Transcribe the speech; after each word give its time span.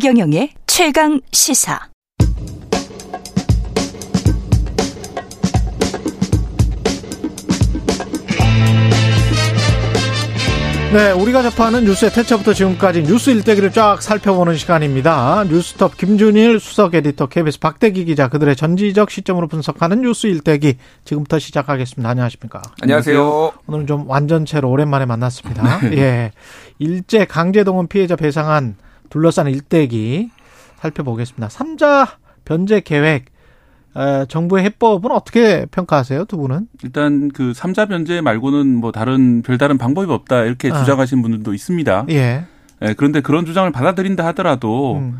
최경영의 0.00 0.48
최강 0.66 1.20
시사. 1.30 1.78
네, 10.94 11.12
우리가 11.12 11.42
접하는 11.42 11.84
뉴스의 11.84 12.12
태초부터 12.12 12.54
지금까지 12.54 13.02
뉴스 13.02 13.28
일대기를 13.28 13.72
쫙 13.72 14.00
살펴보는 14.00 14.56
시간입니다. 14.56 15.44
뉴스톱 15.44 15.98
김준일 15.98 16.60
수석 16.60 16.94
에디터 16.94 17.26
KBS 17.26 17.58
박대기 17.58 18.06
기자 18.06 18.28
그들의 18.28 18.56
전지적 18.56 19.10
시점으로 19.10 19.48
분석하는 19.48 20.00
뉴스 20.00 20.28
일대기 20.28 20.76
지금부터 21.04 21.38
시작하겠습니다. 21.38 22.08
안녕하십니까? 22.08 22.62
안녕하세요. 22.80 23.52
오늘은 23.66 23.86
좀 23.86 24.08
완전체로 24.08 24.70
오랜만에 24.70 25.04
만났습니다. 25.04 25.80
네. 25.80 25.98
예. 25.98 26.32
일제 26.78 27.26
강제동원 27.26 27.88
피해자 27.88 28.16
배상안 28.16 28.76
둘러싼 29.10 29.48
일대기 29.48 30.30
살펴보겠습니다. 30.76 31.48
삼자 31.48 32.18
변제 32.44 32.80
계획 32.80 33.26
에, 33.96 34.24
정부의 34.28 34.64
해법은 34.64 35.10
어떻게 35.10 35.66
평가하세요, 35.66 36.24
두 36.26 36.36
분은? 36.38 36.68
일단 36.84 37.28
그 37.28 37.52
삼자 37.52 37.86
변제 37.86 38.20
말고는 38.20 38.76
뭐 38.76 38.92
다른 38.92 39.42
별다른 39.42 39.78
방법이 39.78 40.10
없다 40.10 40.44
이렇게 40.44 40.70
아. 40.70 40.78
주장하시는 40.78 41.22
분들도 41.22 41.52
있습니다. 41.52 42.06
예. 42.10 42.44
예. 42.82 42.94
그런데 42.96 43.20
그런 43.20 43.44
주장을 43.44 43.70
받아들인다 43.70 44.24
하더라도 44.28 44.96
음. 44.96 45.18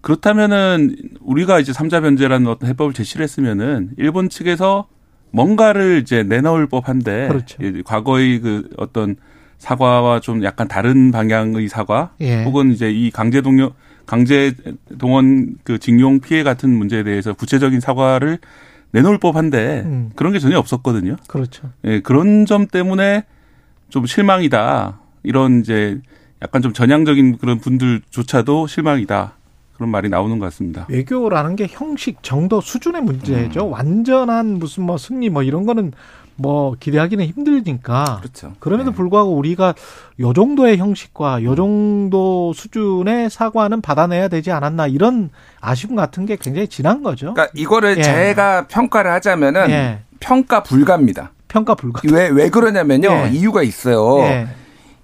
그렇다면은 0.00 0.96
우리가 1.20 1.58
이제 1.58 1.72
삼자 1.72 2.00
변제라는 2.00 2.46
어떤 2.48 2.68
해법을 2.68 2.92
제시를 2.92 3.24
했으면은 3.24 3.90
일본 3.96 4.28
측에서 4.28 4.88
뭔가를 5.30 6.00
이제 6.02 6.22
내놓을 6.22 6.66
법한데 6.66 7.28
그렇죠. 7.28 7.58
과거의 7.84 8.40
그 8.40 8.68
어떤 8.78 9.16
사과와 9.58 10.20
좀 10.20 10.44
약간 10.44 10.68
다른 10.68 11.10
방향의 11.10 11.68
사과 11.68 12.12
예. 12.20 12.44
혹은 12.44 12.72
이제 12.72 12.90
이 12.90 13.10
강제 13.10 13.40
동력 13.40 13.74
강제 14.06 14.54
동원 14.98 15.56
그 15.64 15.78
징용 15.78 16.20
피해 16.20 16.42
같은 16.42 16.70
문제에 16.70 17.02
대해서 17.02 17.34
구체적인 17.34 17.80
사과를 17.80 18.38
내놓을 18.92 19.18
법한데 19.18 19.82
음. 19.84 20.10
그런 20.16 20.32
게 20.32 20.38
전혀 20.38 20.58
없었거든요. 20.58 21.16
그렇죠. 21.26 21.70
예, 21.84 22.00
그런 22.00 22.46
점 22.46 22.66
때문에 22.66 23.24
좀 23.90 24.06
실망이다. 24.06 24.98
이런 25.24 25.60
이제 25.60 26.00
약간 26.40 26.62
좀 26.62 26.72
전향적인 26.72 27.38
그런 27.38 27.58
분들조차도 27.58 28.66
실망이다. 28.66 29.34
그런 29.74 29.90
말이 29.90 30.08
나오는 30.08 30.38
것 30.38 30.46
같습니다. 30.46 30.86
외교라는 30.88 31.54
게 31.54 31.66
형식, 31.68 32.22
정도, 32.22 32.60
수준의 32.60 33.02
문제죠. 33.02 33.66
음. 33.66 33.72
완전한 33.72 34.58
무슨 34.58 34.84
뭐 34.84 34.98
승리 34.98 35.28
뭐 35.30 35.42
이런 35.42 35.66
거는 35.66 35.92
뭐 36.38 36.74
기대하기는 36.78 37.24
힘들니까. 37.26 38.20
그렇죠. 38.20 38.52
그럼에도 38.60 38.90
네. 38.90 38.96
불구하고 38.96 39.32
우리가 39.32 39.74
요 40.20 40.32
정도의 40.32 40.78
형식과 40.78 41.42
요 41.42 41.54
정도 41.56 42.52
수준의 42.52 43.28
사과는 43.28 43.80
받아내야 43.80 44.28
되지 44.28 44.52
않았나 44.52 44.86
이런 44.86 45.30
아쉬움 45.60 45.96
같은 45.96 46.26
게 46.26 46.36
굉장히 46.36 46.68
진한 46.68 47.02
거죠. 47.02 47.34
그러니까 47.34 47.52
이거를 47.54 47.98
예. 47.98 48.02
제가 48.02 48.68
평가를 48.68 49.10
하자면은 49.12 49.70
예. 49.70 49.98
평가 50.20 50.62
불가입니다. 50.62 51.32
평가 51.48 51.74
불가. 51.74 52.02
왜, 52.10 52.28
왜 52.28 52.48
그러냐면요. 52.50 53.08
예. 53.08 53.30
이유가 53.32 53.62
있어요. 53.62 54.20
예. 54.20 54.46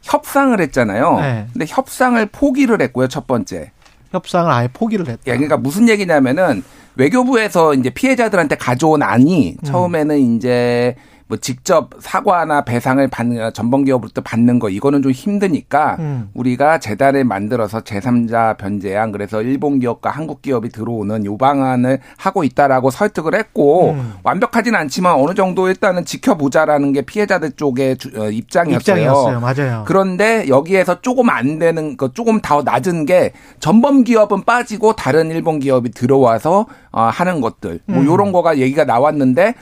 협상을 0.02 0.58
했잖아요. 0.60 1.19
예. 1.20 1.46
근데 1.52 1.66
협상을 1.69 2.24
포기를 2.26 2.80
했고요. 2.80 3.08
첫 3.08 3.26
번째. 3.26 3.72
협상을 4.12 4.50
아예 4.52 4.69
포기를 4.72 5.08
했다. 5.08 5.22
예, 5.26 5.32
그러니까 5.32 5.56
무슨 5.56 5.88
얘기냐면은 5.88 6.62
외교부에서 6.96 7.74
이제 7.74 7.91
피해자들한테 7.91 8.56
가져온 8.56 9.02
안이 9.02 9.56
음. 9.60 9.64
처음에는 9.64 10.36
이제 10.36 10.94
뭐 11.34 11.36
직접 11.40 11.90
사과나 11.98 12.62
배상을 12.62 13.06
받는 13.09 13.53
전범 13.53 13.84
기업으로부터 13.84 14.20
받는 14.22 14.60
거 14.60 14.69
이거는 14.69 15.03
좀 15.03 15.10
힘드니까 15.10 15.97
음. 15.98 16.31
우리가 16.34 16.78
재단을 16.78 17.25
만들어서 17.25 17.81
제3자 17.81 18.56
변제안 18.56 19.10
그래서 19.10 19.42
일본 19.42 19.81
기업과 19.81 20.10
한국 20.10 20.42
기업이 20.42 20.69
들어오는 20.69 21.25
요 21.25 21.36
방안을 21.36 21.98
하고 22.16 22.44
있다라고 22.44 22.91
설득을 22.91 23.34
했고 23.34 23.92
음. 23.92 24.14
완벽하진 24.22 24.75
않지만 24.76 25.14
어느 25.16 25.34
정도 25.34 25.69
일단은 25.69 26.04
지켜보자라는 26.04 26.92
게 26.92 27.03
피해자들 27.03 27.53
쪽의 27.53 27.97
어, 28.16 28.30
입장이었어요. 28.30 28.76
입장이었어요. 28.76 29.41
맞아요. 29.41 29.84
그런데 29.86 30.47
여기에서 30.48 31.00
조금 31.00 31.30
안 31.30 31.59
되는 31.59 31.97
거 31.97 32.12
조금 32.12 32.41
더 32.41 32.62
낮은 32.62 33.06
게 33.06 33.32
전범 33.59 34.04
기업은 34.04 34.44
빠지고 34.44 34.94
다른 34.94 35.30
일본 35.30 35.59
기업이 35.59 35.91
들어와서 35.91 36.66
어, 36.92 37.03
하는 37.03 37.41
것들 37.41 37.80
뭐 37.86 38.03
음. 38.03 38.06
요런 38.06 38.30
거가 38.30 38.59
얘기가 38.59 38.84
나왔는데 38.84 39.54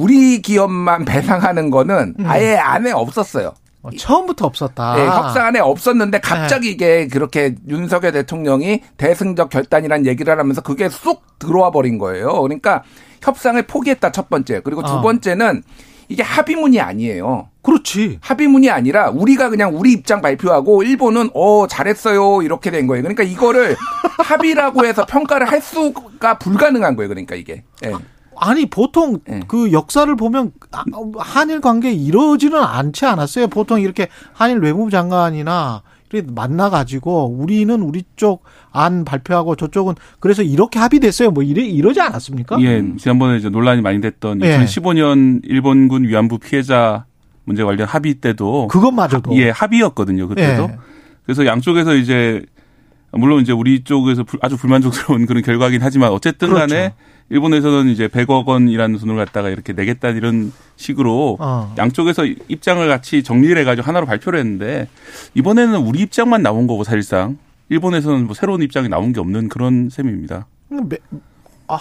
우리 0.00 0.40
기업만 0.40 1.04
배상하는 1.04 1.70
거는 1.70 2.14
음. 2.18 2.26
아예 2.26 2.56
안에 2.56 2.90
없었어요. 2.92 3.52
어, 3.82 3.90
처음부터 3.96 4.46
없었다. 4.46 4.96
네, 4.96 5.06
협상 5.06 5.46
안에 5.46 5.58
없었는데 5.58 6.20
갑자기 6.20 6.68
네. 6.68 6.72
이게 6.72 7.08
그렇게 7.08 7.54
윤석열 7.68 8.12
대통령이 8.12 8.80
대승적 8.96 9.50
결단이란 9.50 10.06
얘기를 10.06 10.38
하면서 10.38 10.60
그게 10.60 10.88
쑥 10.88 11.22
들어와 11.38 11.70
버린 11.70 11.98
거예요. 11.98 12.40
그러니까 12.42 12.82
협상을 13.22 13.60
포기했다 13.66 14.12
첫 14.12 14.28
번째. 14.28 14.60
그리고 14.64 14.82
두 14.82 14.92
어. 14.92 15.00
번째는 15.00 15.62
이게 16.08 16.22
합의문이 16.22 16.80
아니에요. 16.80 17.48
그렇지. 17.62 18.18
합의문이 18.20 18.68
아니라 18.68 19.10
우리가 19.10 19.48
그냥 19.48 19.78
우리 19.78 19.92
입장 19.92 20.20
발표하고 20.20 20.82
일본은 20.82 21.30
어 21.34 21.66
잘했어요 21.66 22.42
이렇게 22.42 22.70
된 22.70 22.86
거예요. 22.86 23.02
그러니까 23.02 23.22
이거를 23.22 23.76
합의라고 24.24 24.84
해서 24.84 25.06
평가를 25.06 25.50
할 25.50 25.60
수가 25.60 26.38
불가능한 26.38 26.96
거예요. 26.96 27.08
그러니까 27.08 27.34
이게. 27.36 27.62
네. 27.80 27.92
아니 28.40 28.66
보통 28.66 29.18
네. 29.26 29.40
그 29.46 29.72
역사를 29.72 30.14
보면 30.16 30.52
한일 31.18 31.60
관계 31.60 31.92
이러지는 31.92 32.58
않지 32.62 33.06
않았어요. 33.06 33.48
보통 33.48 33.80
이렇게 33.80 34.08
한일 34.32 34.58
외무부 34.58 34.90
장관이나 34.90 35.82
이렇게 36.10 36.30
만나 36.32 36.70
가지고 36.70 37.26
우리는 37.26 37.80
우리 37.82 38.02
쪽 38.16 38.42
안 38.72 39.04
발표하고 39.04 39.56
저쪽은 39.56 39.94
그래서 40.20 40.42
이렇게 40.42 40.78
합의됐어요. 40.78 41.30
뭐 41.30 41.42
이래 41.42 41.62
이러지 41.62 42.00
않았습니까? 42.00 42.60
예, 42.60 42.84
지난번에 42.96 43.38
이제 43.38 43.48
논란이 43.48 43.82
많이 43.82 44.00
됐던 44.00 44.42
예. 44.42 44.58
2015년 44.58 45.40
일본군 45.44 46.04
위안부 46.04 46.38
피해자 46.38 47.04
문제 47.44 47.64
관련 47.64 47.88
합의 47.88 48.14
때도 48.14 48.68
그것마저도 48.68 49.36
예 49.36 49.50
합의였거든요. 49.50 50.28
그때도 50.28 50.62
예. 50.64 50.76
그래서 51.24 51.46
양쪽에서 51.46 51.94
이제 51.94 52.44
물론 53.12 53.40
이제 53.42 53.52
우리 53.52 53.82
쪽에서 53.82 54.24
아주 54.40 54.56
불만족스러운 54.56 55.26
그런 55.26 55.42
결과긴 55.42 55.82
하지만 55.82 56.10
어쨌든 56.10 56.50
간에 56.54 56.66
그렇죠. 56.66 56.94
일본에서는 57.30 57.88
이제 57.88 58.08
100억 58.08 58.46
원이라는 58.46 58.98
돈을 58.98 59.16
갖다가 59.16 59.48
이렇게 59.48 59.72
내겠다 59.72 60.08
이런 60.10 60.52
식으로 60.76 61.36
어. 61.40 61.74
양쪽에서 61.78 62.24
입장을 62.24 62.86
같이 62.88 63.22
정리를 63.22 63.56
해가지고 63.56 63.86
하나로 63.86 64.06
발표를 64.06 64.40
했는데 64.40 64.88
이번에는 65.34 65.78
우리 65.80 66.00
입장만 66.00 66.42
나온 66.42 66.66
거고 66.66 66.84
사실상 66.84 67.38
일본에서는 67.68 68.26
뭐 68.26 68.34
새로운 68.34 68.62
입장이 68.62 68.88
나온 68.88 69.12
게 69.12 69.20
없는 69.20 69.48
그런 69.48 69.88
셈입니다. 69.90 70.46
아 71.68 71.78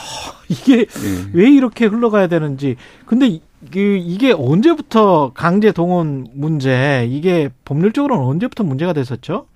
이게 0.48 0.86
네. 0.86 1.30
왜 1.34 1.50
이렇게 1.50 1.86
흘러가야 1.88 2.28
되는지 2.28 2.76
근데 3.06 3.40
그 3.72 3.80
이게 3.80 4.32
언제부터 4.32 5.32
강제 5.34 5.72
동원 5.72 6.28
문제 6.34 7.08
이게 7.10 7.50
법률적으로는 7.66 8.24
언제부터 8.24 8.64
문제가 8.64 8.94
됐었죠? 8.94 9.48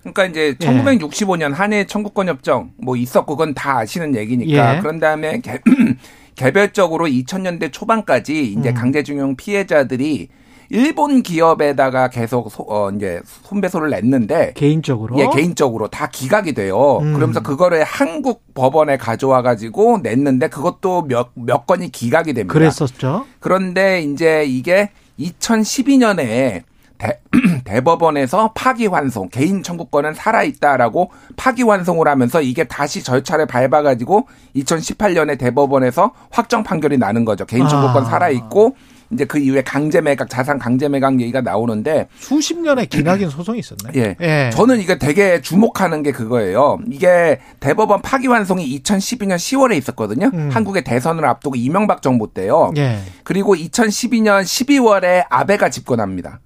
그러니까 0.00 0.24
이제 0.24 0.54
1965년 0.58 1.52
한일 1.52 1.86
청구권 1.86 2.28
협정 2.28 2.70
뭐 2.78 2.96
있었고 2.96 3.36
그건 3.36 3.54
다 3.54 3.78
아시는 3.78 4.14
얘기니까 4.16 4.76
예. 4.76 4.80
그런 4.80 4.98
다음에 4.98 5.40
개, 5.40 5.58
개별적으로 6.34 7.06
2000년대 7.06 7.70
초반까지 7.72 8.52
이제 8.52 8.70
음. 8.70 8.74
강제징용 8.74 9.36
피해자들이 9.36 10.28
일본 10.72 11.22
기업에다가 11.22 12.08
계속 12.08 12.48
소, 12.50 12.64
어 12.68 12.90
이제 12.92 13.20
손배소를 13.24 13.90
냈는데 13.90 14.52
개인적으로 14.54 15.18
예 15.18 15.26
개인적으로 15.34 15.88
다 15.88 16.06
기각이 16.06 16.54
돼요. 16.54 16.98
음. 17.02 17.12
그러면서 17.14 17.42
그거를 17.42 17.82
한국 17.82 18.54
법원에 18.54 18.96
가져와 18.96 19.42
가지고 19.42 19.98
냈는데 20.02 20.48
그것도 20.48 21.02
몇 21.08 21.30
몇 21.34 21.66
건이 21.66 21.90
기각이 21.90 22.32
됩니다. 22.34 22.52
그랬었죠. 22.52 23.26
그런데 23.40 24.00
이제 24.00 24.44
이게 24.46 24.90
2012년에 25.18 26.62
대, 27.00 27.18
대법원에서 27.64 28.52
파기환송 28.54 29.30
개인 29.30 29.62
청구권은 29.62 30.14
살아있다라고 30.14 31.10
파기환송을 31.36 32.06
하면서 32.06 32.42
이게 32.42 32.64
다시 32.64 33.02
절차를 33.02 33.46
밟아가지고 33.46 34.28
2018년에 34.56 35.38
대법원에서 35.38 36.12
확정 36.30 36.62
판결이 36.62 36.98
나는 36.98 37.24
거죠. 37.24 37.46
개인 37.46 37.66
청구권 37.66 38.04
아. 38.04 38.06
살아있고 38.06 38.76
이제 39.12 39.24
그 39.24 39.38
이후에 39.38 39.62
강제 39.62 40.00
매각, 40.00 40.28
자산 40.30 40.58
강제 40.58 40.88
매각 40.88 41.20
얘기가 41.20 41.40
나오는데 41.40 42.06
수십 42.18 42.60
년의 42.60 42.86
기나긴 42.88 43.28
소송이 43.28 43.58
있었네. 43.58 43.92
예. 43.96 44.16
예. 44.20 44.50
저는 44.52 44.80
이게 44.80 44.98
되게 44.98 45.40
주목하는 45.40 46.02
게 46.02 46.12
그거예요. 46.12 46.78
이게 46.92 47.40
대법원 47.58 48.02
파기환송이 48.02 48.80
2012년 48.82 49.34
10월에 49.34 49.76
있었거든요. 49.78 50.30
음. 50.32 50.50
한국의 50.52 50.84
대선을 50.84 51.24
앞두고 51.24 51.56
이명박 51.56 52.02
정부 52.02 52.32
때요. 52.32 52.72
예. 52.76 53.00
그리고 53.24 53.56
2012년 53.56 54.42
12월에 54.42 55.24
아베가 55.28 55.70
집권합니다. 55.70 56.40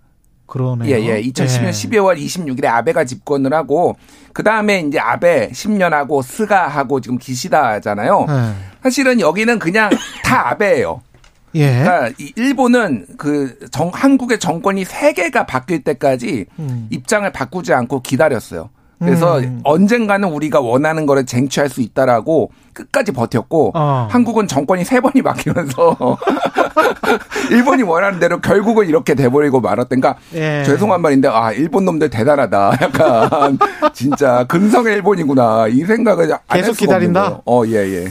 그러네요. 0.46 0.94
예, 0.94 1.00
예. 1.00 1.22
2010년 1.22 1.66
예. 1.66 1.70
12월 1.70 2.18
26일에 2.18 2.66
아베가 2.66 3.04
집권을 3.04 3.52
하고 3.52 3.96
그 4.32 4.42
다음에 4.42 4.80
이제 4.80 4.98
아베 4.98 5.48
10년하고 5.50 6.22
스가하고 6.22 7.00
지금 7.00 7.18
기시다잖아요. 7.18 8.26
예. 8.28 8.54
사실은 8.82 9.20
여기는 9.20 9.58
그냥 9.58 9.90
다 10.22 10.50
아베예요. 10.50 11.00
예. 11.54 11.82
그러니까 11.82 12.10
일본은 12.36 13.06
그 13.16 13.58
정, 13.70 13.90
한국의 13.92 14.38
정권이 14.38 14.84
세 14.84 15.12
개가 15.12 15.46
바뀔 15.46 15.82
때까지 15.82 16.46
음. 16.58 16.88
입장을 16.90 17.30
바꾸지 17.32 17.72
않고 17.72 18.02
기다렸어요. 18.02 18.70
그래서 18.98 19.38
음. 19.38 19.60
언젠가는 19.64 20.26
우리가 20.28 20.60
원하는 20.60 21.06
거를 21.06 21.26
쟁취할 21.26 21.68
수 21.68 21.80
있다라고 21.80 22.50
끝까지 22.74 23.12
버텼고 23.12 23.72
어. 23.74 24.08
한국은 24.10 24.46
정권이 24.46 24.84
세 24.84 25.00
번이 25.00 25.22
바뀌면서 25.22 25.96
일본이 27.50 27.82
원하는 27.82 28.18
대로 28.18 28.40
결국은 28.40 28.86
이렇게 28.88 29.14
돼버리고 29.14 29.60
말았던가 29.60 30.04
그러니까 30.04 30.16
예. 30.34 30.64
죄송한 30.64 31.00
말인데 31.00 31.28
아 31.28 31.52
일본 31.52 31.84
놈들 31.84 32.10
대단하다 32.10 32.72
약간 32.82 33.58
진짜 33.92 34.44
근성의 34.44 34.94
일본이구나 34.94 35.68
이 35.68 35.80
생각을 35.84 36.30
계속 36.50 36.76
기다린다. 36.76 37.40
어예예. 37.44 38.04
예. 38.04 38.08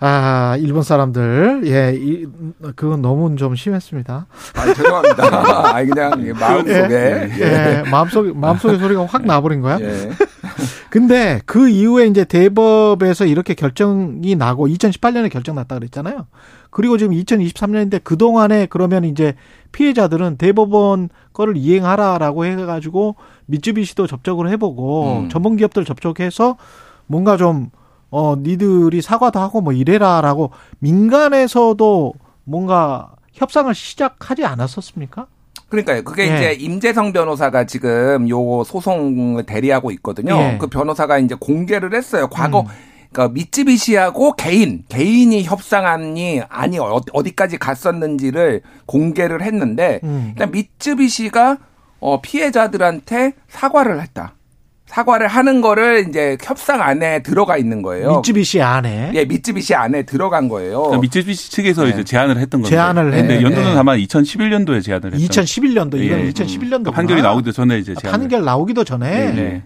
아 0.00 0.56
일본 0.58 0.82
사람들 0.82 1.62
예 1.66 1.94
이, 1.94 2.26
그건 2.76 3.02
너무 3.02 3.34
좀 3.36 3.54
심했습니다. 3.54 4.26
아 4.54 4.74
죄송합니다. 4.74 5.24
아 5.74 5.84
그냥 5.84 6.34
마음속에 6.38 6.94
예. 6.94 7.30
예. 7.38 7.82
예. 7.84 7.90
마음속 7.90 8.36
마음속의 8.36 8.78
소리가 8.78 9.06
확 9.06 9.24
나버린 9.26 9.60
거야. 9.60 9.78
예. 10.94 10.98
근데 10.98 11.40
그 11.44 11.68
이후에 11.68 12.06
이제 12.06 12.24
대법에서 12.24 13.26
이렇게 13.26 13.54
결정이 13.54 14.36
나고 14.36 14.68
2018년에 14.68 15.30
결정 15.30 15.56
났다 15.56 15.76
그랬잖아요. 15.76 16.26
그리고 16.70 16.98
지금 16.98 17.14
2023년인데 17.14 18.02
그동안에 18.04 18.66
그러면 18.66 19.04
이제 19.04 19.34
피해자들은 19.72 20.36
대법원 20.36 21.08
거를 21.32 21.56
이행하라라고 21.56 22.44
해가지고 22.44 23.16
미쯔비시도 23.46 24.06
접촉을 24.06 24.48
해보고 24.50 25.24
음. 25.24 25.28
전문 25.28 25.56
기업들 25.56 25.84
접촉해서 25.84 26.56
뭔가 27.06 27.36
좀, 27.36 27.70
어, 28.10 28.36
니들이 28.36 29.02
사과도 29.02 29.40
하고 29.40 29.60
뭐 29.60 29.72
이래라라고 29.72 30.50
민간에서도 30.78 32.12
뭔가 32.44 33.10
협상을 33.32 33.74
시작하지 33.74 34.44
않았었습니까? 34.44 35.26
그러니까요. 35.74 36.04
그게 36.04 36.30
예. 36.30 36.36
이제 36.36 36.52
임재성 36.52 37.12
변호사가 37.12 37.64
지금 37.64 38.28
요 38.28 38.62
소송을 38.64 39.44
대리하고 39.44 39.90
있거든요. 39.92 40.36
예. 40.36 40.58
그 40.58 40.66
변호사가 40.68 41.18
이제 41.18 41.34
공개를 41.38 41.94
했어요. 41.94 42.28
과거 42.28 42.60
음. 42.60 42.66
그러니까 43.12 43.32
미쯔비시하고 43.32 44.32
개인 44.32 44.84
개인이 44.88 45.42
협상안이 45.44 46.42
아니 46.48 46.78
어디까지 46.78 47.58
갔었는지를 47.58 48.62
공개를 48.86 49.42
했는데 49.42 50.00
음. 50.02 50.28
일단 50.30 50.50
미쯔비시가 50.50 51.58
어 52.00 52.20
피해자들한테 52.20 53.32
사과를 53.48 54.02
했다. 54.02 54.34
사과를 54.94 55.26
하는 55.26 55.60
거를 55.60 56.06
이제 56.08 56.38
협상 56.40 56.80
안에 56.80 57.20
들어가 57.24 57.56
있는 57.56 57.82
거예요. 57.82 58.18
미쯔비시 58.18 58.62
안에. 58.62 59.10
예, 59.14 59.24
미쯔비시 59.24 59.74
안에 59.74 60.04
들어간 60.04 60.48
거예요. 60.48 60.82
그러니까 60.82 61.00
미쯔비시 61.00 61.50
측에서 61.50 61.82
네. 61.82 61.90
이제 61.90 62.04
제안을 62.04 62.38
했던 62.38 62.60
거죠. 62.62 62.70
제안을 62.70 63.12
했는데 63.12 63.42
연도는 63.42 63.72
네. 63.72 63.76
아마 63.76 63.96
2011년도에 63.96 64.84
제안을 64.84 65.14
했죠. 65.14 65.42
2011년도 65.42 66.00
이건 66.00 66.20
예. 66.20 66.30
2011년도 66.30 66.92
판결이 66.92 67.22
나오기도 67.22 67.50
전에 67.50 67.78
이제 67.78 67.92
제안. 68.00 68.12
판결 68.12 68.44
나오기도 68.44 68.84
전에. 68.84 69.32
네. 69.32 69.62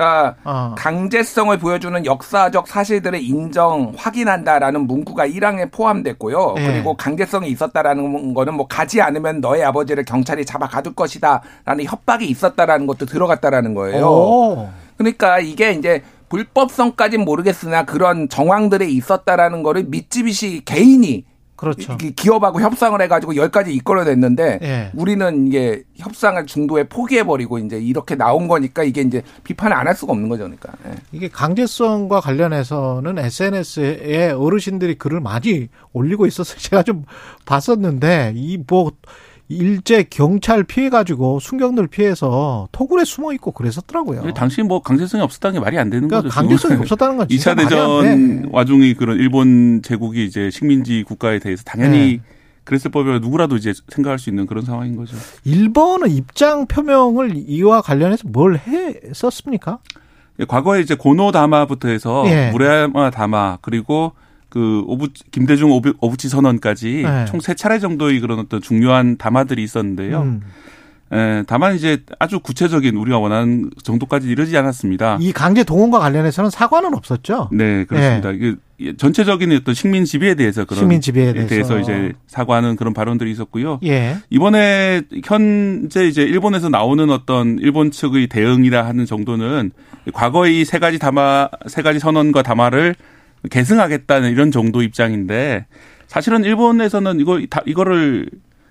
그러니까 0.00 0.36
어. 0.44 0.74
강제성을 0.78 1.58
보여주는 1.58 2.06
역사적 2.06 2.66
사실들을 2.66 3.20
인정 3.22 3.92
확인한다라는 3.96 4.86
문구가 4.86 5.28
1항에 5.28 5.70
포함됐고요. 5.70 6.54
네. 6.56 6.66
그리고 6.66 6.94
강제성이 6.94 7.50
있었다라는 7.50 8.32
거는 8.32 8.54
뭐 8.54 8.66
가지 8.66 9.02
않으면 9.02 9.40
너의 9.40 9.62
아버지를 9.64 10.04
경찰이 10.06 10.46
잡아 10.46 10.66
가둘 10.66 10.94
것이다라는 10.94 11.84
협박이 11.84 12.26
있었다라는 12.26 12.86
것도 12.86 13.04
들어갔다라는 13.04 13.74
거예요. 13.74 14.06
오. 14.06 14.68
그러니까 14.96 15.38
이게 15.38 15.72
이제 15.72 16.02
불법성까지는 16.30 17.24
모르겠으나 17.24 17.84
그런 17.84 18.28
정황들이 18.28 18.92
있었다라는 18.94 19.62
거를 19.62 19.84
미쯔비시 19.84 20.62
개인이 20.64 21.24
그렇죠. 21.60 21.98
기업하고 22.16 22.62
협상을 22.62 22.98
해가지고 23.02 23.36
여기까지 23.36 23.74
이끌어냈는데 23.74 24.58
예. 24.62 24.90
우리는 24.94 25.46
이게 25.46 25.82
협상을 25.96 26.44
중도에 26.46 26.84
포기해버리고 26.84 27.58
이제 27.58 27.78
이렇게 27.78 28.14
나온 28.14 28.48
거니까 28.48 28.82
이게 28.82 29.02
이제 29.02 29.22
비판을 29.44 29.76
안 29.76 29.86
할 29.86 29.94
수가 29.94 30.12
없는 30.12 30.28
거죠, 30.30 30.44
그러니까. 30.44 30.72
예. 30.88 30.94
이게 31.12 31.28
강제성과 31.28 32.20
관련해서는 32.20 33.18
SNS에 33.18 34.30
어르신들이 34.30 34.96
글을 34.96 35.20
많이 35.20 35.68
올리고 35.92 36.26
있어서 36.26 36.56
제가 36.58 36.82
좀 36.82 37.04
봤었는데 37.44 38.32
이 38.36 38.58
뭐 38.66 38.92
일제 39.50 40.04
경찰 40.04 40.62
피해가지고 40.62 41.40
순경들 41.40 41.88
피해서 41.88 42.68
토굴에 42.70 43.04
숨어 43.04 43.32
있고 43.32 43.50
그랬었더라고요. 43.50 44.32
당시 44.32 44.62
뭐 44.62 44.80
강제성이 44.80 45.22
없었다는 45.24 45.54
게 45.54 45.60
말이 45.60 45.76
안 45.76 45.90
되는 45.90 46.06
그러니까 46.06 46.28
거죠. 46.28 46.34
강제성이 46.34 46.76
없었다는 46.80 47.16
건 47.16 47.26
2차 47.28 47.56
대전 47.56 48.48
와중에 48.52 48.94
그런 48.94 49.18
일본 49.18 49.82
제국이 49.82 50.24
이제 50.24 50.50
식민지 50.50 51.02
국가에 51.06 51.40
대해서 51.40 51.64
당연히 51.64 51.98
네. 51.98 52.20
그랬을 52.62 52.92
법이라 52.92 53.18
누구라도 53.18 53.56
이제 53.56 53.72
생각할 53.88 54.20
수 54.20 54.30
있는 54.30 54.46
그런 54.46 54.64
상황인 54.64 54.94
거죠. 54.94 55.16
일본은 55.44 56.10
입장 56.12 56.66
표명을 56.66 57.32
이와 57.34 57.82
관련해서 57.82 58.28
뭘 58.28 58.56
했었습니까? 58.56 59.80
과거에 60.46 60.80
이제 60.80 60.94
고노 60.94 61.32
다마부터 61.32 61.88
해서 61.88 62.22
예. 62.26 62.50
무레야마 62.52 63.10
다마 63.10 63.58
그리고 63.60 64.12
그 64.50 64.82
오부 64.86 65.08
김대중 65.30 65.70
오부, 65.70 65.94
오부치 66.00 66.28
선언까지 66.28 67.02
네. 67.04 67.24
총세 67.26 67.54
차례 67.54 67.78
정도의 67.78 68.20
그런 68.20 68.40
어떤 68.40 68.60
중요한 68.60 69.16
담화들이 69.16 69.62
있었는데요. 69.62 70.22
음. 70.22 70.42
에, 71.12 71.18
예, 71.18 71.44
다만 71.46 71.74
이제 71.74 72.04
아주 72.20 72.38
구체적인 72.38 72.94
우리가 72.94 73.18
원하는 73.18 73.70
정도까지 73.82 74.28
이르지 74.28 74.56
않았습니다. 74.56 75.18
이 75.20 75.32
강제 75.32 75.64
동원과 75.64 75.98
관련해서는 75.98 76.50
사과는 76.50 76.94
없었죠. 76.94 77.48
네, 77.52 77.84
그렇습니다. 77.84 78.30
네. 78.30 78.54
이게 78.78 78.96
전체적인 78.96 79.52
어떤 79.52 79.74
식민 79.74 80.04
지배에 80.04 80.36
대해서 80.36 80.64
그런 80.64 80.78
식민 80.78 81.00
지배에 81.00 81.32
대해서. 81.32 81.48
대해서, 81.48 81.80
이제 81.80 82.12
사과하는 82.28 82.76
그런 82.76 82.94
발언들이 82.94 83.30
있었고요. 83.32 83.80
예. 83.84 84.18
이번에 84.30 85.02
현재 85.24 86.06
이제 86.06 86.22
일본에서 86.22 86.68
나오는 86.68 87.10
어떤 87.10 87.58
일본 87.58 87.90
측의 87.90 88.28
대응이라 88.28 88.86
하는 88.86 89.04
정도는 89.04 89.72
과거의 90.14 90.64
세 90.64 90.78
가지 90.78 90.98
담화 90.98 91.48
세 91.66 91.82
가지 91.82 91.98
선언과 91.98 92.42
담화를 92.42 92.94
계승하겠다는 93.48 94.30
이런 94.30 94.50
정도 94.50 94.82
입장인데 94.82 95.66
사실은 96.06 96.44
일본에서는 96.44 97.20
이거 97.20 97.40
다 97.48 97.62
이거를 97.66 98.28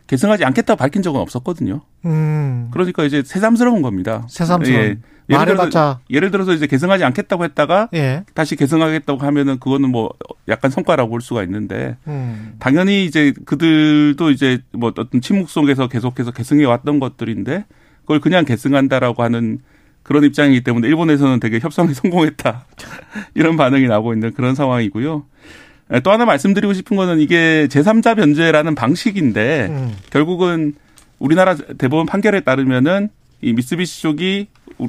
계승하지 0.07 0.43
않겠다고 0.43 0.77
밝힌 0.77 1.01
적은 1.01 1.21
없었거든요. 1.21 1.81
음. 2.05 2.69
그러니까 2.71 3.03
이제 3.03 3.23
새삼스러운 3.23 3.81
겁니다. 3.81 4.25
새삼스러운. 4.29 4.81
예. 4.81 4.97
예를 5.29 5.45
들어서 5.45 5.99
예를 6.09 6.31
들어서 6.31 6.53
이제 6.53 6.65
계승하지 6.65 7.03
않겠다고 7.03 7.43
했다가 7.43 7.89
예. 7.93 8.23
다시 8.33 8.55
계승하겠다고 8.55 9.19
하면은 9.23 9.59
그거는 9.59 9.89
뭐 9.91 10.11
약간 10.47 10.71
성과라고 10.71 11.11
볼 11.11 11.21
수가 11.21 11.43
있는데 11.43 11.97
음. 12.07 12.55
당연히 12.57 13.05
이제 13.05 13.33
그들도 13.45 14.31
이제 14.31 14.59
뭐 14.71 14.91
어떤 14.97 15.21
침묵 15.21 15.49
속에서 15.49 15.87
계속해서 15.87 16.31
계승해 16.31 16.65
왔던 16.65 16.99
것들인데 16.99 17.65
그걸 18.01 18.19
그냥 18.19 18.43
계승한다라고 18.43 19.21
하는 19.21 19.59
그런 20.03 20.23
입장이기 20.23 20.61
때문에 20.61 20.87
일본에서는 20.87 21.39
되게 21.39 21.59
협상에 21.59 21.93
성공했다. 21.93 22.65
이런 23.35 23.57
반응이 23.57 23.87
나오고 23.87 24.13
있는 24.13 24.33
그런 24.33 24.55
상황이고요. 24.55 25.25
또 26.03 26.11
하나 26.11 26.25
말씀드리고 26.25 26.73
싶은 26.73 26.97
거는 26.97 27.19
이게 27.19 27.67
제3자 27.69 28.15
변제라는 28.15 28.75
방식인데 28.75 29.67
음. 29.69 29.95
결국은 30.11 30.73
우리나라 31.17 31.55
대법원 31.55 32.05
판결에 32.05 32.41
따르면은 32.41 33.09
이 33.41 33.53
미쓰비시 33.53 34.01
쪽이 34.03 34.47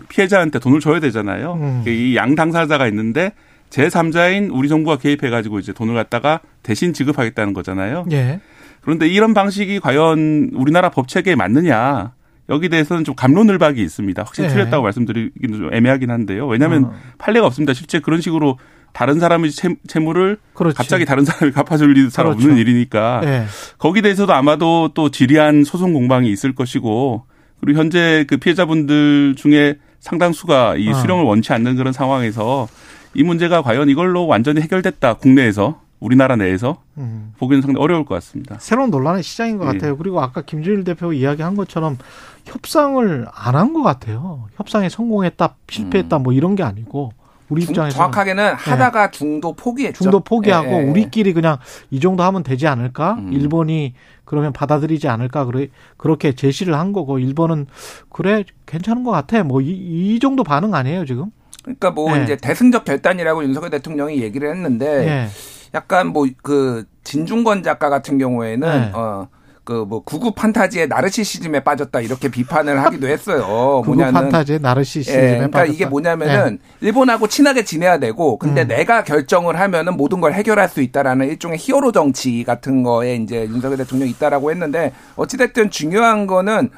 피해자한테 0.09 0.59
돈을 0.59 0.81
줘야 0.81 1.00
되잖아요. 1.00 1.55
음. 1.55 1.85
이양 1.87 2.35
당사자가 2.35 2.87
있는데 2.88 3.33
제3자인 3.71 4.50
우리 4.52 4.69
정부가 4.69 4.99
개입해 4.99 5.31
가지고 5.31 5.59
이제 5.59 5.73
돈을 5.73 5.95
갖다가 5.95 6.40
대신 6.62 6.93
지급하겠다는 6.93 7.55
거잖아요. 7.55 8.05
예. 8.12 8.40
그런데 8.81 9.09
이런 9.09 9.35
방식이 9.35 9.81
과연 9.81 10.50
우리나라 10.55 10.90
법 10.90 11.09
체계에 11.09 11.35
맞느냐? 11.35 12.12
여기 12.50 12.69
대해서는 12.69 13.04
좀 13.04 13.14
감론을박이 13.14 13.80
있습니다. 13.80 14.23
확실히 14.23 14.49
네. 14.49 14.54
틀렸다고 14.54 14.83
말씀드리기는 14.83 15.59
좀 15.59 15.73
애매하긴 15.73 16.11
한데요. 16.11 16.47
왜냐하면 16.47 16.85
어. 16.85 16.95
판례가 17.19 17.47
없습니다. 17.47 17.73
실제 17.73 18.00
그런 18.00 18.21
식으로 18.21 18.59
다른 18.92 19.21
사람의 19.21 19.52
채, 19.52 20.00
무를 20.00 20.38
그렇지. 20.54 20.76
갑자기 20.76 21.04
다른 21.04 21.25
사람이 21.25 21.52
갚아줄 21.52 21.97
일은 21.97 22.11
잘 22.11 22.25
그렇죠. 22.25 22.42
없는 22.42 22.59
일이니까 22.59 23.21
네. 23.25 23.45
거기 23.78 24.02
대해서도 24.02 24.33
아마도 24.33 24.90
또 24.95 25.11
지리한 25.11 25.62
소송 25.62 25.92
공방이 25.92 26.30
있을 26.30 26.54
것이고 26.54 27.25
그리고 27.61 27.78
현재 27.78 28.25
그 28.26 28.37
피해자분들 28.37 29.37
중에 29.37 29.76
상당수가 30.00 30.76
이 30.78 30.88
어. 30.88 30.95
수령을 30.95 31.25
원치 31.25 31.52
않는 31.52 31.76
그런 31.76 31.92
상황에서 31.92 32.66
이 33.14 33.23
문제가 33.23 33.62
과연 33.62 33.88
이걸로 33.88 34.26
완전히 34.26 34.61
해결됐다 34.61 35.14
국내에서 35.14 35.80
우리나라 36.00 36.35
내에서 36.37 36.78
음. 36.99 37.33
보기는 37.38 37.61
상당히 37.62 37.83
어려울 37.85 38.04
것 38.04 38.14
같습니다. 38.16 38.57
새로운 38.59 38.90
논란의 38.90 39.23
시장인 39.23 39.59
것 39.59 39.64
예. 39.69 39.73
같아요. 39.78 39.97
그리고 39.97 40.21
아까 40.21 40.40
김준일 40.42 40.85
대표 40.85 41.12
이야기한 41.12 41.54
것처럼 41.57 41.99
협상을 42.47 43.26
안 43.33 43.54
한 43.54 43.73
것 43.75 43.83
같아요. 43.83 44.49
협상에 44.57 44.88
성공했다, 44.88 45.54
실패했다, 45.69 46.16
음. 46.16 46.23
뭐 46.23 46.33
이런 46.33 46.54
게 46.57 46.62
아니고 46.62 47.12
우리 47.50 47.62
입장에서 47.64 47.97
정확하게는 47.97 48.45
네. 48.45 48.50
하다가 48.57 49.11
중도 49.11 49.52
포기했죠. 49.52 50.02
중도 50.04 50.21
포기하고 50.21 50.69
네. 50.71 50.83
우리끼리 50.85 51.33
그냥 51.33 51.59
이 51.90 52.00
정도 52.00 52.23
하면 52.23 52.42
되지 52.42 52.66
않을까? 52.66 53.14
음. 53.14 53.33
일본이 53.33 53.95
그러면 54.25 54.52
받아들이지 54.52 55.09
않을까? 55.09 55.45
그래 55.45 55.69
그렇게 55.97 56.33
제시를 56.33 56.75
한 56.78 56.92
거고 56.92 57.19
일본은 57.19 57.66
그래 58.09 58.45
괜찮은 58.66 59.02
것 59.04 59.11
같아. 59.11 59.42
뭐이 59.42 59.66
이 59.69 60.19
정도 60.21 60.45
반응 60.45 60.75
아니에요 60.75 61.04
지금? 61.04 61.26
그러니까 61.62 61.90
뭐 61.90 62.16
네. 62.16 62.23
이제 62.23 62.37
대승적 62.37 62.85
결단이라고 62.85 63.42
윤석열 63.45 63.69
대통령이 63.71 64.23
얘기를 64.23 64.49
했는데. 64.50 65.28
네. 65.73 65.79
약간 65.79 66.09
뭐 66.09 66.27
그 66.43 66.85
진중권 67.05 67.62
작가 67.62 67.89
같은 67.89 68.19
경우에는 68.19 68.69
네. 68.69 68.91
어 68.95 69.29
그뭐 69.65 70.03
구구 70.05 70.33
판타지의 70.33 70.89
나르시시즘에 70.89 71.61
빠졌다 71.61 72.00
이렇게 72.00 72.29
비판을 72.29 72.83
하기도 72.83 73.07
했어요. 73.09 73.83
구구 73.85 73.99
판타지의 73.99 74.59
나르시시즘에 74.61 75.23
예, 75.23 75.29
그러니까 75.37 75.59
빠졌다. 75.61 75.73
이게 75.73 75.87
뭐냐면은 75.87 76.59
예. 76.83 76.87
일본하고 76.87 77.29
친하게 77.29 77.65
지내야 77.65 77.99
되고 77.99 78.37
근데 78.39 78.62
음. 78.62 78.69
내가 78.69 79.05
결정을 79.05 79.61
하면은 79.61 79.97
모든 79.97 80.21
걸 80.21 80.33
해결할 80.33 80.69
수 80.69 80.81
있다라는 80.83 81.29
일종의 81.29 81.59
히어로 81.59 81.93
정치 81.93 82.43
같은 82.45 82.83
거에 82.83 83.17
이제 83.17 83.45
윤석열 83.45 83.79
대통령이 83.79 84.11
있다라고 84.12 84.50
했는데 84.50 84.93
어찌됐든 85.17 85.71
중요한 85.71 86.27
거는 86.27 86.71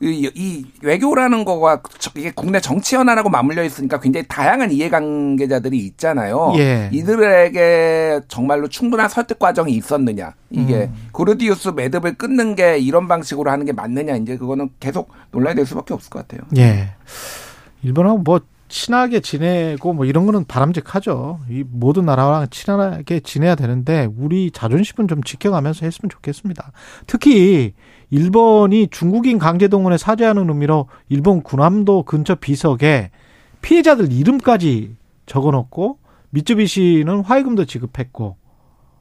이, 0.00 0.30
이 0.34 0.64
외교라는 0.82 1.44
거가 1.44 1.82
이게 2.16 2.30
국내 2.32 2.60
정치 2.60 2.94
현안하고 2.94 3.30
맞물려 3.30 3.64
있으니까 3.64 3.98
굉장히 3.98 4.26
다양한 4.28 4.70
이해관계자들이 4.70 5.76
있잖아요. 5.78 6.52
예. 6.58 6.88
이들에게 6.92 8.20
정말로 8.28 8.68
충분한 8.68 9.08
설득 9.08 9.40
과정이 9.40 9.72
있었느냐. 9.72 10.34
이게 10.50 10.74
음. 10.82 11.08
고르디우스 11.10 11.70
매듭을 11.70 12.14
끊는 12.14 12.54
게 12.54 12.78
이런 12.78 13.08
방식으로 13.08 13.50
하는 13.50 13.66
게 13.66 13.72
맞느냐. 13.72 14.16
이제 14.16 14.36
그거는 14.36 14.70
계속 14.78 15.10
논란이 15.32 15.56
될 15.56 15.66
수밖에 15.66 15.94
없을 15.94 16.10
것 16.10 16.26
같아요. 16.26 16.46
예. 16.56 16.90
일본하고 17.82 18.18
뭐 18.18 18.40
친하게 18.68 19.20
지내고 19.20 19.94
뭐 19.94 20.04
이런 20.04 20.26
거는 20.26 20.44
바람직하죠. 20.44 21.40
이 21.50 21.64
모든 21.66 22.04
나라랑 22.04 22.48
친하게 22.50 23.20
지내야 23.20 23.54
되는데 23.54 24.08
우리 24.16 24.50
자존심은 24.50 25.08
좀 25.08 25.22
지켜가면서 25.22 25.86
했으면 25.86 26.10
좋겠습니다. 26.10 26.72
특히 27.06 27.72
일본이 28.10 28.88
중국인 28.88 29.38
강제동원에 29.38 29.98
사죄하는 29.98 30.48
의미로 30.48 30.88
일본 31.08 31.42
군함도 31.42 32.04
근처 32.04 32.34
비석에 32.34 33.10
피해자들 33.60 34.12
이름까지 34.12 34.96
적어놓고 35.26 35.98
미쯔비시는 36.30 37.20
화해금도 37.20 37.64
지급했고 37.66 38.36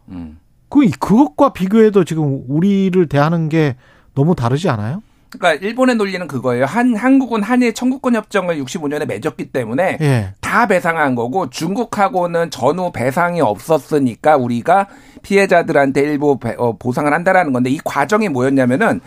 음. 0.09 0.39
그 0.69 0.89
그것과 0.99 1.53
비교해도 1.53 2.03
지금 2.03 2.43
우리를 2.47 3.07
대하는 3.07 3.49
게 3.49 3.75
너무 4.13 4.35
다르지 4.35 4.69
않아요? 4.69 5.01
그러니까 5.29 5.65
일본의 5.65 5.96
논리는 5.96 6.25
그거예요. 6.27 6.65
한 6.65 6.96
한국은 6.96 7.43
한일 7.43 7.74
청구권 7.74 8.15
협정을 8.15 8.63
65년에 8.63 9.05
맺었기 9.05 9.51
때문에 9.51 9.98
예. 10.01 10.34
다 10.41 10.67
배상한 10.67 11.15
거고 11.15 11.50
중국하고는 11.50 12.50
전후 12.50 12.91
배상이 12.91 13.41
없었으니까 13.41 14.38
우리가 14.38 14.88
피해자들한테 15.22 16.01
일부 16.01 16.39
어, 16.57 16.77
보상을 16.77 17.12
한다라는 17.12 17.53
건데 17.53 17.69
이 17.69 17.79
과정이 17.84 18.29
뭐였냐면은 18.29 19.01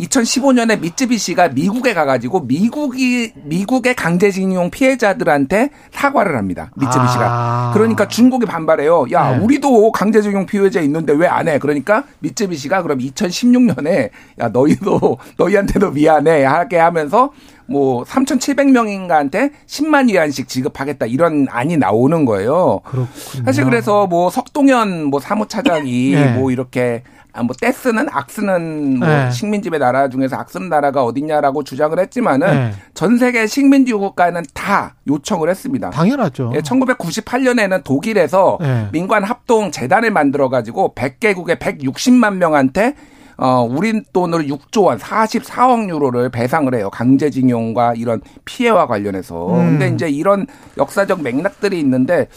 2015년에 0.00 0.80
미쯔비시가 0.80 1.48
미국에 1.48 1.94
가가지고 1.94 2.40
미국이 2.40 3.32
미국의 3.44 3.94
강제징용 3.94 4.70
피해자들한테 4.70 5.70
사과를 5.92 6.36
합니다. 6.36 6.70
미쯔비시가. 6.76 7.24
아. 7.26 7.70
그러니까 7.74 8.08
중국이 8.08 8.46
반발해요. 8.46 9.06
야, 9.12 9.36
네. 9.36 9.38
우리도 9.44 9.92
강제징용 9.92 10.46
피해자 10.46 10.80
있는데 10.80 11.12
왜 11.12 11.30
안 11.30 11.46
해? 11.46 11.58
그러니까 11.60 12.04
미쯔비시가 12.18 12.82
그럼 12.82 12.98
2016년에 12.98 14.10
야 14.40 14.48
너희도 14.48 15.18
너희한테도 15.38 15.92
미안해 15.92 16.44
하게 16.44 16.76
하면서 16.78 17.30
뭐 17.70 18.02
3,700명인가한테 18.02 19.52
10만 19.66 20.10
위안씩 20.10 20.48
지급하겠다 20.48 21.06
이런 21.06 21.46
안이 21.48 21.76
나오는 21.76 22.24
거예요. 22.24 22.80
그렇군요. 22.84 23.44
사실 23.44 23.64
그래서 23.64 24.08
뭐 24.08 24.28
석동현 24.28 25.04
뭐 25.04 25.20
사무차장이 25.20 26.10
네. 26.14 26.32
뭐 26.32 26.50
이렇게 26.50 27.02
아, 27.32 27.44
뭐 27.44 27.54
떼쓰는 27.54 28.08
악쓰는 28.10 28.98
뭐 28.98 29.06
네. 29.06 29.30
식민지배 29.30 29.78
나라 29.78 30.08
중에서 30.08 30.34
악쓰는 30.34 30.68
나라가 30.68 31.04
어딨냐라고 31.04 31.62
주장을 31.62 31.96
했지만은 31.96 32.46
네. 32.48 32.72
전 32.92 33.18
세계 33.18 33.46
식민지 33.46 33.92
국가는 33.92 34.42
다 34.52 34.96
요청을 35.06 35.48
했습니다. 35.48 35.90
당연하죠. 35.90 36.50
예, 36.56 36.60
1998년에는 36.60 37.84
독일에서 37.84 38.58
네. 38.60 38.88
민관 38.90 39.22
합동 39.22 39.70
재단을 39.70 40.10
만들어 40.10 40.48
가지고 40.48 40.92
100개국의 40.96 41.60
160만 41.60 42.34
명한테 42.34 42.96
어, 43.42 43.62
우린 43.62 44.04
돈으로 44.12 44.42
6조 44.42 44.84
원, 44.84 44.98
44억 44.98 45.88
유로를 45.88 46.28
배상을 46.28 46.72
해요. 46.74 46.90
강제징용과 46.90 47.94
이런 47.96 48.20
피해와 48.44 48.86
관련해서. 48.86 49.54
음. 49.54 49.78
근데 49.78 49.88
이제 49.88 50.10
이런 50.10 50.46
역사적 50.76 51.22
맥락들이 51.22 51.80
있는데 51.80 52.28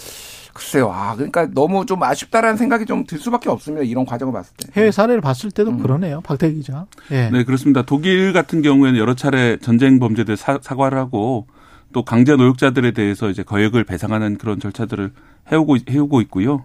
글쎄요. 0.53 0.89
아, 0.93 1.13
그러니까 1.15 1.47
너무 1.53 1.85
좀 1.85 2.01
아쉽다라는 2.03 2.55
생각이 2.57 2.85
좀 2.85 3.03
들 3.05 3.17
수밖에 3.19 3.49
없습니다. 3.49 3.83
이런 3.83 4.05
과정을 4.05 4.31
봤을 4.33 4.53
때. 4.55 4.69
해외 4.79 4.91
사례를 4.91 5.19
봤을 5.19 5.51
때도 5.51 5.71
음. 5.71 5.79
그러네요. 5.79 6.21
박태기 6.21 6.55
기자. 6.57 6.85
예. 7.11 7.29
네, 7.31 7.43
그렇습니다. 7.43 7.81
독일 7.81 8.31
같은 8.31 8.61
경우에는 8.61 8.97
여러 8.97 9.13
차례 9.13 9.57
전쟁 9.57 9.99
범죄들 9.99 10.37
사, 10.37 10.59
사과를 10.61 10.97
하고 10.97 11.47
또 11.91 12.05
강제 12.05 12.35
노역자들에 12.37 12.91
대해서 12.91 13.29
이제 13.29 13.43
거액을 13.43 13.83
배상하는 13.83 14.37
그런 14.37 14.59
절차들을 14.61 15.11
해오고 15.51 15.77
해오고 15.89 16.21
있고요. 16.21 16.63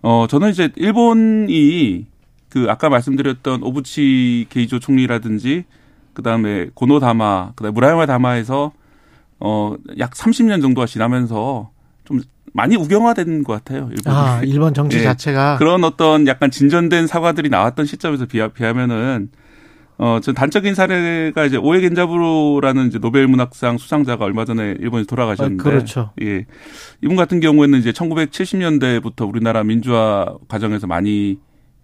어, 0.00 0.26
저는 0.28 0.50
이제 0.50 0.70
일본이 0.76 2.06
그 2.52 2.66
아까 2.68 2.90
말씀드렸던 2.90 3.62
오부치 3.62 4.44
게이조 4.50 4.78
총리라든지 4.78 5.64
그다음에 6.12 6.68
고노다마, 6.74 7.52
그다음에 7.56 7.72
무라야마 7.72 8.04
다마에서 8.04 8.72
어약 9.38 10.10
30년 10.10 10.60
정도가 10.60 10.86
지나면서 10.86 11.70
좀 12.04 12.20
많이 12.52 12.76
우경화된 12.76 13.42
것 13.44 13.54
같아요. 13.54 13.88
일본. 13.90 14.12
아, 14.12 14.42
일본 14.44 14.74
정치 14.74 14.98
네. 14.98 15.02
자체가 15.02 15.56
그런 15.56 15.82
어떤 15.82 16.26
약간 16.26 16.50
진전된 16.50 17.06
사과들이 17.06 17.48
나왔던 17.48 17.86
시점에서 17.86 18.26
비하, 18.26 18.48
비하면은 18.48 19.30
어, 19.96 20.20
전 20.22 20.34
단적인 20.34 20.74
사례가 20.74 21.46
이제 21.46 21.56
오에 21.56 21.80
겐자부로라는 21.80 22.88
이제 22.88 22.98
노벨 22.98 23.28
문학상 23.28 23.78
수상자가 23.78 24.26
얼마 24.26 24.44
전에 24.44 24.76
일본에 24.78 25.04
돌아가셨는데. 25.04 25.62
아, 25.62 25.64
그렇죠. 25.64 26.10
예. 26.20 26.44
이분 27.00 27.16
같은 27.16 27.40
경우에는 27.40 27.78
이제 27.78 27.92
1970년대부터 27.92 29.26
우리나라 29.26 29.64
민주화 29.64 30.36
과정에서 30.48 30.86
많이 30.86 31.38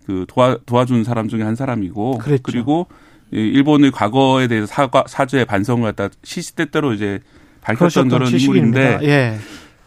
그 0.08 0.24
도와, 0.26 0.56
도와준 0.64 1.04
사람 1.04 1.28
중에 1.28 1.42
한 1.42 1.54
사람이고. 1.54 2.16
그랬죠. 2.16 2.42
그리고 2.42 2.86
일본의 3.30 3.90
과거에 3.90 4.48
대해서 4.48 4.66
사과, 4.66 5.04
사죄 5.06 5.44
반성을 5.44 5.82
갖다 5.94 6.08
시시때때로 6.24 6.94
이제 6.94 7.20
밝혔던 7.60 8.08
그런 8.08 8.32
인물인데. 8.32 9.00
예. 9.02 9.36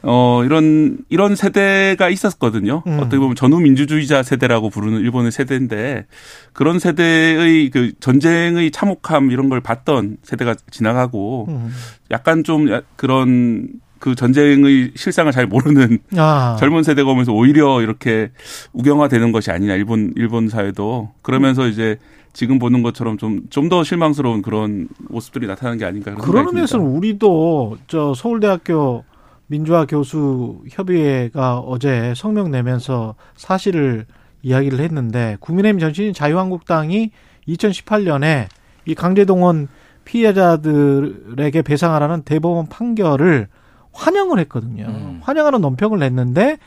어, 0.04 0.44
이런, 0.46 1.00
이런 1.10 1.36
세대가 1.36 2.10
있었거든요. 2.10 2.84
음. 2.86 3.00
어떻게 3.00 3.18
보면 3.18 3.36
전후 3.36 3.60
민주주의자 3.60 4.22
세대라고 4.22 4.70
부르는 4.70 5.00
일본의 5.00 5.32
세대인데 5.32 6.06
그런 6.54 6.78
세대의 6.78 7.72
그 7.72 7.92
전쟁의 8.00 8.70
참혹함 8.70 9.32
이런 9.32 9.50
걸 9.50 9.60
봤던 9.60 10.18
세대가 10.22 10.54
지나가고 10.70 11.48
음. 11.50 11.74
약간 12.12 12.44
좀 12.44 12.68
그런 12.96 13.70
그 14.02 14.16
전쟁의 14.16 14.92
실상을 14.96 15.32
잘 15.32 15.46
모르는 15.46 16.00
아. 16.18 16.58
젊은 16.60 16.82
세대가 16.82 17.12
오면서 17.12 17.32
오히려 17.32 17.82
이렇게 17.82 18.32
우경화되는 18.74 19.32
것이 19.32 19.52
아니냐 19.52 19.76
일본 19.76 20.12
일본 20.18 20.50
사회도 20.50 21.12
그러면서 21.22 21.68
이제 21.68 21.98
지금 22.34 22.58
보는 22.58 22.82
것처럼 22.82 23.18
좀 23.18 23.42
좀 23.52 23.70
더 23.70 23.84
실망스러운 23.84 24.42
그런 24.42 24.88
모습들이 25.08 25.46
나타나는 25.46 25.78
게 25.78 25.86
아닌가 25.86 26.16
그런 26.16 26.48
의미에서는 26.48 26.84
우리도 26.84 27.78
저 27.88 28.14
서울대학교 28.16 29.04
민주화 29.46 29.86
교수 29.86 30.62
협의회가 30.70 31.60
어제 31.60 32.14
성명 32.16 32.50
내면서 32.50 33.14
사실을 33.36 34.06
이야기를 34.42 34.80
했는데 34.80 35.38
국민의힘 35.42 35.80
전신인 35.80 36.14
자유한국당이 36.14 37.12
2018년에 37.48 38.48
이 38.86 38.96
강제동원 38.96 39.68
피해자들에게 40.06 41.62
배상하라는 41.62 42.24
대법원 42.24 42.68
판결을 42.68 43.48
환영을 43.94 44.40
했거든요. 44.40 44.86
음. 44.88 45.20
환영하는 45.24 45.62
논평을 45.62 46.00
냈는데 46.00 46.58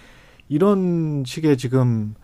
이런 0.49 1.25
식의 1.27 1.57
지금 1.57 2.15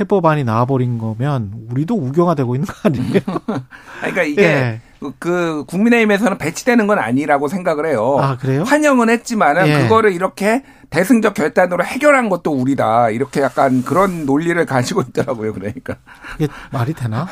해법안이 0.00 0.44
나와버린 0.44 0.98
거면 0.98 1.66
우리도 1.70 1.94
우경화되고 1.94 2.54
있는 2.54 2.66
거 2.66 2.74
아니에요? 2.84 3.20
그러니까 4.00 4.22
이게 4.22 4.42
예. 4.42 4.80
그 5.18 5.64
국민의힘에서는 5.66 6.38
배치되는 6.38 6.86
건 6.86 6.98
아니라고 6.98 7.48
생각을 7.48 7.86
해요. 7.86 8.16
아, 8.20 8.36
그래요? 8.36 8.62
환영은 8.62 9.10
했지만은 9.10 9.66
예. 9.66 9.82
그거를 9.82 10.12
이렇게 10.12 10.62
대승적 10.90 11.34
결단으로 11.34 11.84
해결한 11.84 12.28
것도 12.28 12.52
우리다. 12.52 13.10
이렇게 13.10 13.40
약간 13.40 13.82
그런 13.82 14.26
논리를 14.26 14.64
가지고 14.64 15.02
있더라고요. 15.02 15.52
그러니까. 15.52 15.96
이게 16.38 16.48
말이 16.70 16.92
되나? 16.94 17.26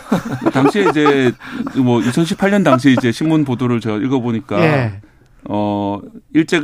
당시에 0.52 0.88
이제 0.88 1.32
뭐 1.76 2.00
2018년 2.00 2.64
당시 2.64 2.92
이제 2.92 3.12
신문 3.12 3.44
보도를 3.44 3.80
제가 3.80 3.96
읽어보니까 3.96 4.60
예. 4.60 5.00
어 5.48 6.00
일제 6.34 6.60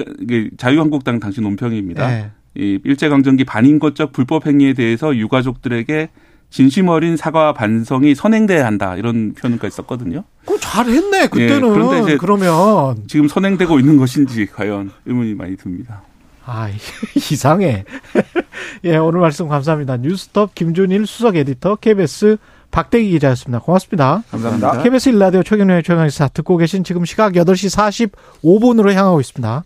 자유한국당 0.57 1.21
당시 1.21 1.41
논평입니다. 1.41 2.13
예. 2.13 2.31
이 2.55 2.79
일제 2.85 3.09
강점기 3.09 3.45
반인권적 3.45 4.13
불법 4.13 4.47
행위에 4.47 4.73
대해서 4.73 5.15
유가족들에게 5.17 6.09
진심 6.51 6.89
어린 6.89 7.17
사과 7.17 7.53
반성이 7.53 8.15
선행돼야 8.15 8.65
한다 8.65 8.97
이런 8.97 9.35
표현까지 9.35 9.75
썼거든요. 9.77 10.25
그 10.47 10.59
잘했네 10.61 11.29
그때는. 11.29 11.69
예, 11.69 11.73
그런데 11.73 12.03
이제 12.03 12.17
그러면 12.17 13.05
지금 13.09 13.29
선행되고 13.29 13.79
있는 13.79 13.97
것인지 13.97 14.47
과연 14.47 14.91
의문이 15.05 15.35
많이 15.35 15.57
듭니다. 15.57 16.03
아 16.45 16.69
이상해. 17.31 17.85
예 18.85 18.97
오늘 18.97 19.21
말씀 19.21 19.49
감사합니다. 19.49 19.97
뉴스톱 19.99 20.55
김준일 20.55 21.07
수석 21.07 21.37
에디터 21.37 21.77
KBS 21.77 22.39
박대기 22.77 23.09
기자였습니다. 23.09 23.61
고맙습니다. 23.61 24.23
감사합니다. 24.31 24.83
KBS 24.83 25.09
일라디오 25.09 25.43
최경련의 25.43 25.83
최강의사 25.83 26.29
듣고 26.29 26.59
계신 26.59 26.85
지금 26.85 27.07
시각 27.07 27.33
8시 27.33 28.13
45분으로 28.43 28.93
향하고 28.93 29.19
있습니다. 29.19 29.65